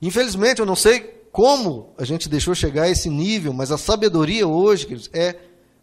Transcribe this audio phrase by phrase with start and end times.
[0.00, 1.00] Infelizmente, eu não sei
[1.32, 5.36] como a gente deixou chegar a esse nível, mas a sabedoria hoje queridos, é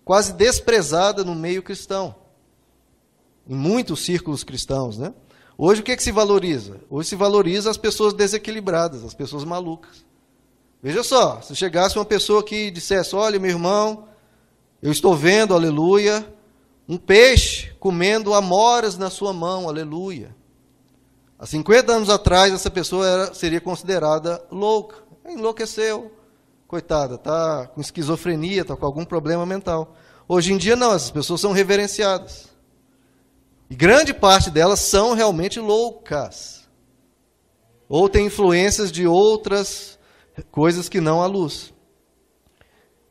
[0.04, 2.16] quase desprezada no meio cristão.
[3.48, 5.14] Em muitos círculos cristãos, né?
[5.58, 6.80] Hoje o que, é que se valoriza?
[6.90, 10.04] Hoje se valoriza as pessoas desequilibradas, as pessoas malucas.
[10.82, 14.08] Veja só, se chegasse uma pessoa que dissesse: Olha, meu irmão,
[14.82, 16.28] eu estou vendo, aleluia,
[16.90, 20.36] um peixe comendo amoras na sua mão, aleluia.
[21.44, 24.96] Há 50 anos atrás, essa pessoa era, seria considerada louca.
[25.28, 26.10] Enlouqueceu.
[26.66, 29.94] Coitada, está com esquizofrenia, está com algum problema mental.
[30.26, 32.48] Hoje em dia, não, essas pessoas são reverenciadas.
[33.70, 36.64] E grande parte delas são realmente loucas.
[37.90, 40.00] Ou têm influências de outras
[40.50, 41.73] coisas que não a luz.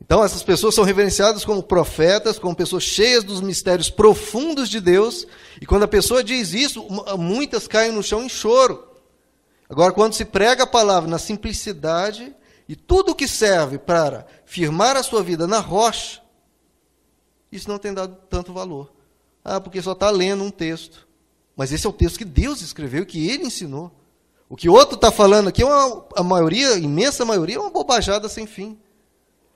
[0.05, 5.25] Então, essas pessoas são reverenciadas como profetas, como pessoas cheias dos mistérios profundos de Deus.
[5.61, 6.85] E quando a pessoa diz isso,
[7.17, 8.87] muitas caem no chão em choro.
[9.69, 12.35] Agora, quando se prega a palavra na simplicidade
[12.67, 16.21] e tudo que serve para firmar a sua vida na rocha,
[17.51, 18.91] isso não tem dado tanto valor.
[19.43, 21.07] Ah, porque só está lendo um texto.
[21.55, 23.91] Mas esse é o texto que Deus escreveu, que Ele ensinou.
[24.49, 27.69] O que outro está falando aqui, é uma, a maioria, a imensa maioria, é uma
[27.69, 28.77] bobajada sem fim.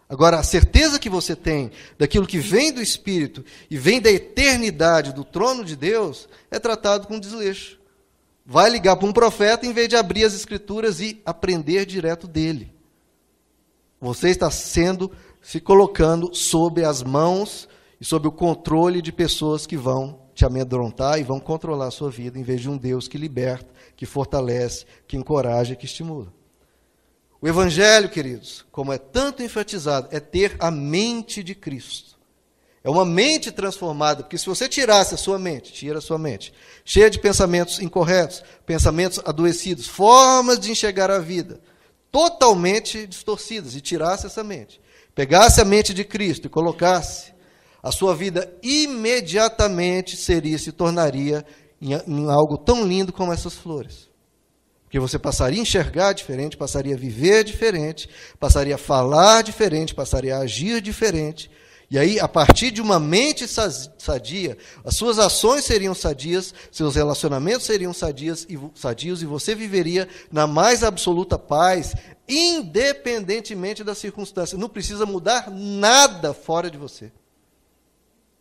[0.09, 5.13] Agora, a certeza que você tem daquilo que vem do Espírito e vem da eternidade,
[5.13, 7.77] do trono de Deus, é tratado com desleixo.
[8.45, 12.71] Vai ligar para um profeta em vez de abrir as Escrituras e aprender direto dele.
[13.99, 17.67] Você está sendo, se colocando sob as mãos
[17.99, 22.11] e sob o controle de pessoas que vão te amedrontar e vão controlar a sua
[22.11, 26.31] vida, em vez de um Deus que liberta, que fortalece, que encoraja, que estimula.
[27.39, 32.17] O Evangelho, queridos, como é tanto enfatizado, é ter a mente de Cristo.
[32.83, 36.53] É uma mente transformada, porque se você tirasse a sua mente, tira a sua mente,
[36.85, 41.59] cheia de pensamentos incorretos, pensamentos adoecidos, formas de enxergar a vida,
[42.11, 44.81] totalmente distorcidas, e tirasse essa mente,
[45.13, 47.33] pegasse a mente de Cristo e colocasse,
[47.83, 51.45] a sua vida imediatamente seria, se tornaria
[51.81, 54.09] em, em algo tão lindo como essas flores.
[54.87, 58.09] Porque você passaria a enxergar diferente, passaria a viver diferente,
[58.39, 61.51] passaria a falar diferente, passaria a agir diferente.
[61.91, 67.65] E aí, a partir de uma mente sadia, as suas ações seriam sadias, seus relacionamentos
[67.65, 71.93] seriam sadias e, sadios, e você viveria na mais absoluta paz,
[72.27, 74.59] independentemente das circunstâncias.
[74.59, 77.11] Não precisa mudar nada fora de você.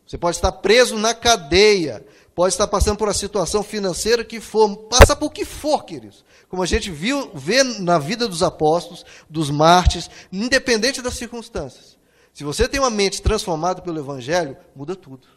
[0.07, 4.77] Você pode estar preso na cadeia, pode estar passando por uma situação financeira que for,
[4.89, 6.25] passa por que for, queridos.
[6.57, 11.99] Como a gente viu, vê na vida dos apóstolos, dos mártires, independente das circunstâncias.
[12.33, 15.29] Se você tem uma mente transformada pelo Evangelho, muda tudo.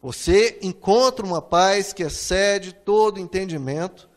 [0.00, 4.08] Você encontra uma paz que excede todo entendimento,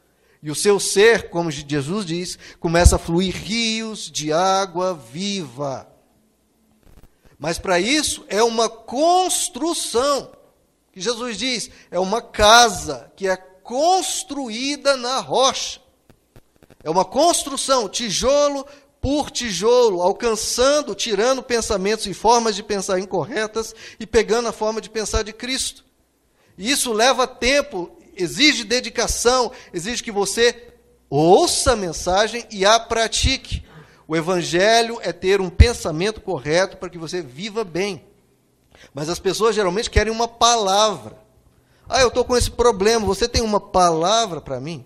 [0.42, 5.90] e o seu ser, como Jesus diz, começa a fluir rios de água viva.
[7.38, 10.32] Mas para isso é uma construção
[10.94, 15.86] que Jesus diz, é uma casa que é construída na rocha.
[16.84, 18.66] É uma construção, tijolo
[19.02, 24.90] por tijolo, alcançando, tirando pensamentos e formas de pensar incorretas e pegando a forma de
[24.90, 25.86] pensar de Cristo.
[26.58, 30.74] E isso leva tempo, exige dedicação, exige que você
[31.10, 33.64] ouça a mensagem e a pratique.
[34.08, 38.04] O evangelho é ter um pensamento correto para que você viva bem.
[38.94, 41.18] Mas as pessoas geralmente querem uma palavra.
[41.88, 44.86] Ah, eu estou com esse problema, você tem uma palavra para mim?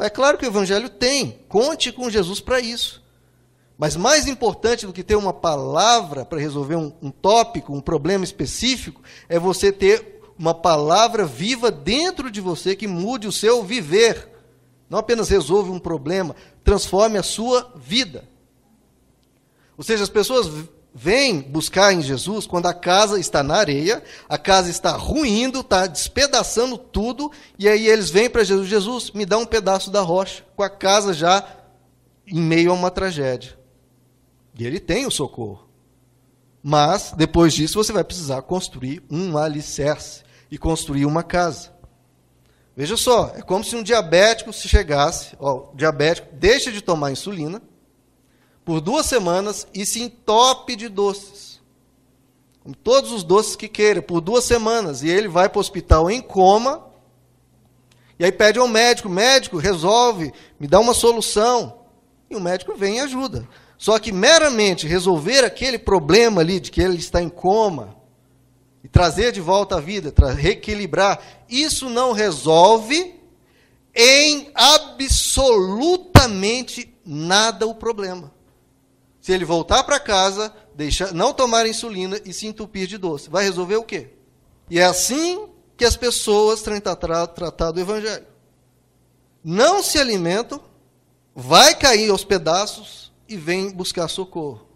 [0.00, 3.02] É claro que o Evangelho tem, conte com Jesus para isso.
[3.76, 8.24] Mas mais importante do que ter uma palavra para resolver um, um tópico, um problema
[8.24, 14.28] específico, é você ter uma palavra viva dentro de você que mude o seu viver.
[14.90, 16.34] Não apenas resolve um problema,
[16.64, 18.28] transforme a sua vida.
[19.76, 20.48] Ou seja, as pessoas
[20.94, 25.86] vem buscar em Jesus quando a casa está na areia, a casa está ruindo, está
[25.86, 30.44] despedaçando tudo, e aí eles vêm para Jesus: Jesus, me dá um pedaço da rocha,
[30.56, 31.46] com a casa já
[32.26, 33.58] em meio a uma tragédia.
[34.58, 35.68] E ele tem o socorro.
[36.62, 41.72] Mas, depois disso, você vai precisar construir um alicerce e construir uma casa.
[42.76, 47.10] Veja só, é como se um diabético se chegasse, ó, o diabético deixa de tomar
[47.10, 47.62] insulina,
[48.68, 51.58] por duas semanas e se entope de doces.
[52.84, 55.02] Todos os doces que queira, por duas semanas.
[55.02, 56.86] E ele vai para o hospital em coma.
[58.18, 61.78] E aí pede ao médico: médico, resolve, me dá uma solução.
[62.28, 63.48] E o médico vem e ajuda.
[63.78, 67.96] Só que meramente resolver aquele problema ali de que ele está em coma,
[68.84, 71.18] e trazer de volta a vida, reequilibrar,
[71.48, 73.14] isso não resolve
[73.94, 78.36] em absolutamente nada o problema.
[79.28, 83.44] Se ele voltar para casa, deixar, não tomar insulina e se entupir de doce, vai
[83.44, 84.08] resolver o quê?
[84.70, 88.24] E é assim que as pessoas têm tratado o evangelho.
[89.44, 90.58] Não se alimentam,
[91.34, 94.66] vai cair aos pedaços e vem buscar socorro.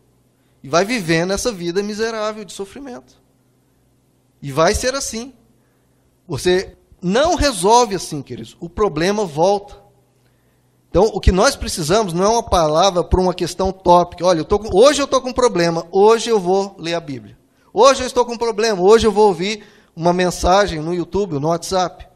[0.63, 3.23] E vai vivendo essa vida miserável de sofrimento.
[4.43, 5.33] E vai ser assim.
[6.29, 8.55] Você não resolve assim, queridos.
[8.61, 9.82] O problema volta.
[10.93, 14.27] Então, o que nós precisamos não é uma palavra para uma questão tópica.
[14.27, 17.01] Olha, eu tô com, hoje eu estou com um problema, hoje eu vou ler a
[17.01, 17.35] Bíblia.
[17.73, 19.65] Hoje eu estou com um problema, hoje eu vou ouvir
[19.97, 22.07] uma mensagem no YouTube, no WhatsApp.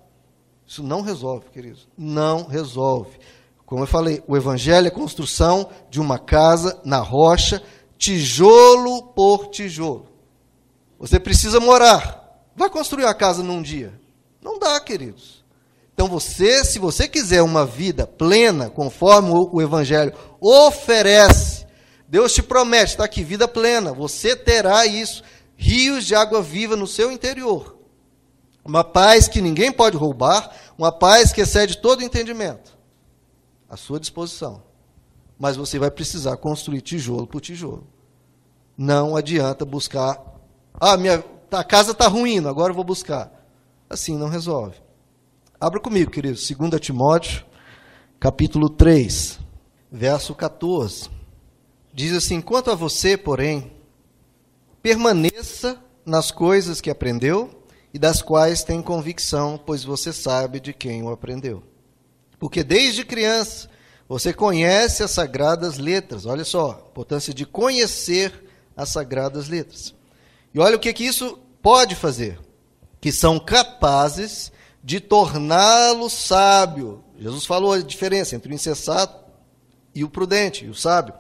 [0.67, 1.89] Isso não resolve, queridos.
[1.97, 3.19] Não resolve.
[3.65, 7.63] Como eu falei, o Evangelho é construção de uma casa na rocha,
[7.97, 10.07] tijolo por tijolo.
[10.99, 12.45] Você precisa morar.
[12.55, 13.99] Vai construir a casa num dia.
[14.43, 15.46] Não dá, queridos.
[15.97, 21.67] Então você, se você quiser uma vida plena, conforme o, Evangelho oferece,
[22.07, 25.23] Deus te promete, está aqui, vida plena, você terá isso,
[25.57, 27.79] rios de água viva no seu interior.
[28.63, 32.77] Uma paz que ninguém pode roubar, uma paz que excede todo entendimento.
[33.67, 34.63] À sua disposição.
[35.39, 37.87] Mas você vai precisar construir tijolo por tijolo.
[38.77, 40.21] Não adianta buscar.
[40.79, 43.33] Ah, minha, a casa está ruindo, agora eu vou buscar.
[43.89, 44.85] Assim não resolve.
[45.67, 47.45] Abra comigo, querido, 2 Timóteo,
[48.21, 49.41] capítulo 3,
[49.91, 51.11] verso 14.
[51.93, 53.73] Diz assim: Quanto a você, porém,
[54.81, 61.03] permaneça nas coisas que aprendeu e das quais tem convicção, pois você sabe de quem
[61.03, 61.65] o aprendeu.
[62.39, 63.69] Porque desde criança
[64.09, 66.27] você conhece as sagradas letras.
[66.27, 68.33] Olha só, a importância de conhecer
[68.77, 69.93] as sagradas letras.
[70.55, 72.39] E olha o que, que isso pode fazer
[73.01, 74.53] que são capazes
[74.87, 77.03] de torná-lo sábio.
[77.19, 79.19] Jesus falou a diferença entre o insensato
[79.93, 81.13] e o prudente, e o sábio.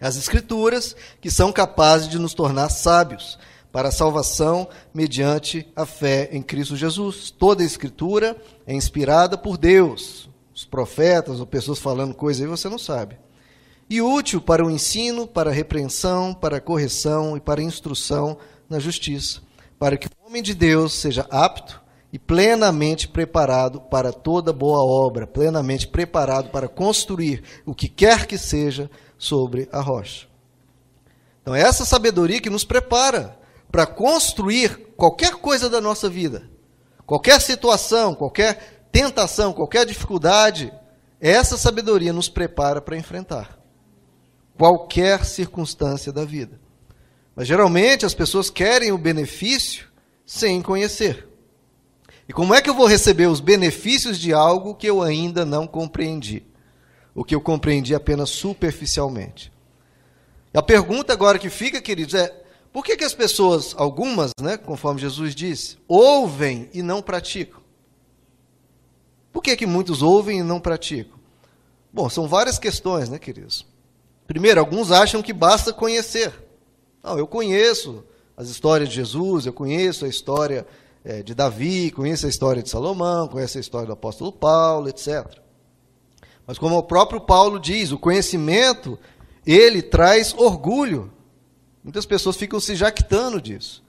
[0.00, 3.38] As escrituras que são capazes de nos tornar sábios
[3.70, 7.30] para a salvação mediante a fé em Cristo Jesus.
[7.30, 8.34] Toda a escritura
[8.66, 10.30] é inspirada por Deus.
[10.54, 13.18] Os profetas ou pessoas falando coisas aí você não sabe.
[13.90, 18.38] E útil para o ensino, para a repreensão, para a correção e para a instrução
[18.70, 19.42] na justiça,
[19.78, 25.26] para que o homem de Deus seja apto e plenamente preparado para toda boa obra,
[25.26, 30.26] plenamente preparado para construir o que quer que seja sobre a rocha.
[31.42, 33.38] Então, é essa sabedoria que nos prepara
[33.70, 36.48] para construir qualquer coisa da nossa vida,
[37.04, 40.72] qualquer situação, qualquer tentação, qualquer dificuldade,
[41.20, 43.56] essa sabedoria nos prepara para enfrentar
[44.56, 46.58] qualquer circunstância da vida.
[47.34, 49.86] Mas geralmente as pessoas querem o benefício
[50.24, 51.28] sem conhecer.
[52.28, 55.66] E como é que eu vou receber os benefícios de algo que eu ainda não
[55.66, 56.44] compreendi?
[57.14, 59.52] O que eu compreendi apenas superficialmente.
[60.52, 62.34] A pergunta agora que fica, queridos, é:
[62.72, 67.60] por que, que as pessoas, algumas, né, conforme Jesus disse, ouvem e não praticam?
[69.32, 71.18] Por que, que muitos ouvem e não praticam?
[71.92, 73.66] Bom, são várias questões, né, queridos?
[74.26, 76.32] Primeiro, alguns acham que basta conhecer.
[77.02, 78.04] Não, eu conheço
[78.36, 80.66] as histórias de Jesus, eu conheço a história
[81.08, 85.24] é, de Davi, conheço a história de Salomão, conheço a história do apóstolo Paulo, etc.
[86.44, 88.98] Mas como o próprio Paulo diz, o conhecimento,
[89.46, 91.12] ele traz orgulho.
[91.84, 93.84] Muitas pessoas ficam se jactando disso.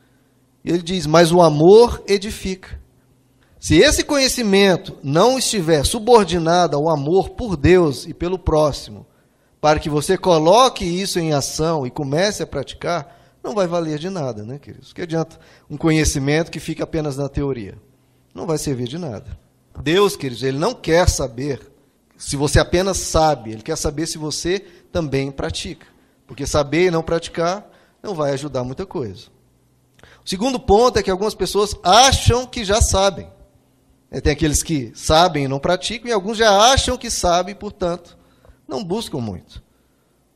[0.64, 2.80] E ele diz, mas o amor edifica.
[3.60, 9.08] Se esse conhecimento não estiver subordinado ao amor por Deus e pelo próximo,
[9.60, 13.17] para que você coloque isso em ação e comece a praticar,
[13.48, 14.92] não vai valer de nada, né, queridos?
[14.92, 15.40] Que adianta
[15.70, 17.78] um conhecimento que fica apenas na teoria?
[18.36, 19.40] Não vai servir de nada.
[19.82, 21.62] Deus, queridos, ele não quer saber
[22.18, 24.60] se você apenas sabe, ele quer saber se você
[24.92, 25.88] também pratica.
[26.26, 27.72] Porque saber e não praticar
[28.04, 29.28] não vai ajudar muita coisa.
[30.26, 33.32] O segundo ponto é que algumas pessoas acham que já sabem.
[34.12, 38.18] É, tem aqueles que sabem e não praticam, e alguns já acham que sabem, portanto,
[38.68, 39.64] não buscam muito.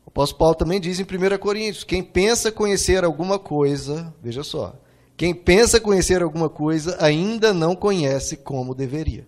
[0.06, 4.76] O apóstolo Paulo também diz em 1 Coríntios: quem pensa conhecer alguma coisa, veja só,
[5.16, 9.28] quem pensa conhecer alguma coisa ainda não conhece como deveria.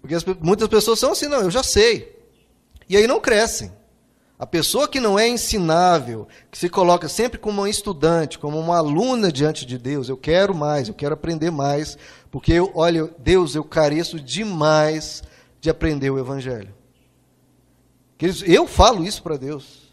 [0.00, 2.14] Porque as, muitas pessoas são assim, não, eu já sei.
[2.88, 3.72] E aí não crescem.
[4.38, 8.76] A pessoa que não é ensinável, que se coloca sempre como uma estudante, como uma
[8.76, 11.96] aluna diante de Deus, eu quero mais, eu quero aprender mais,
[12.30, 15.22] porque eu, olha, Deus, eu careço demais
[15.60, 16.74] de aprender o Evangelho.
[18.46, 19.84] Eu falo isso para Deus.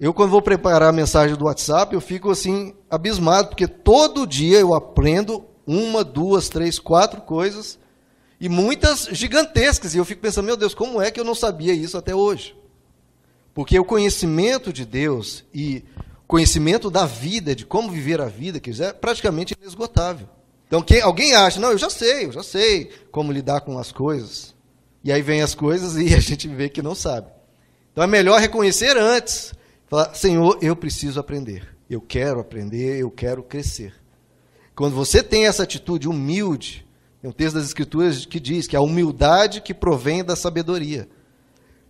[0.00, 4.58] Eu, quando vou preparar a mensagem do WhatsApp, eu fico assim, abismado, porque todo dia
[4.58, 7.78] eu aprendo uma, duas, três, quatro coisas,
[8.40, 9.94] E muitas gigantescas.
[9.94, 12.56] E eu fico pensando, meu Deus, como é que eu não sabia isso até hoje?
[13.52, 15.84] Porque o conhecimento de Deus e
[16.26, 20.26] conhecimento da vida, de como viver a vida, que é praticamente inesgotável.
[20.66, 23.92] Então, quem, alguém acha, não, eu já sei, eu já sei como lidar com as
[23.92, 24.54] coisas.
[25.02, 27.28] E aí vem as coisas e a gente vê que não sabe.
[27.92, 29.54] Então é melhor reconhecer antes.
[29.86, 31.66] Falar, Senhor, eu preciso aprender.
[31.88, 33.92] Eu quero aprender, eu quero crescer.
[34.74, 36.86] Quando você tem essa atitude humilde,
[37.20, 41.08] tem um texto das Escrituras que diz que a humildade que provém da sabedoria.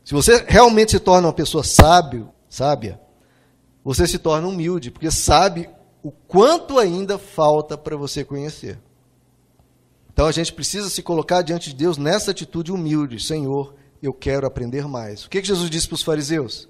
[0.03, 3.01] Se você realmente se torna uma pessoa sábio, sábia,
[3.85, 5.69] você se torna humilde, porque sabe
[6.03, 8.79] o quanto ainda falta para você conhecer.
[10.13, 14.47] Então a gente precisa se colocar diante de Deus nessa atitude humilde: Senhor, eu quero
[14.47, 15.25] aprender mais.
[15.25, 16.69] O que, que Jesus disse para os fariseus?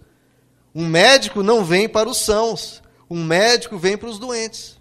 [0.74, 4.78] Um médico não vem para os sãos, um médico vem para os doentes.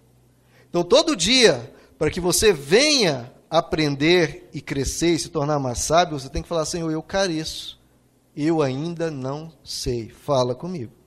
[0.69, 6.19] Então todo dia, para que você venha aprender e crescer e se tornar mais sábio,
[6.19, 7.79] você tem que falar: Senhor, eu careço,
[8.35, 10.98] eu ainda não sei, fala comigo.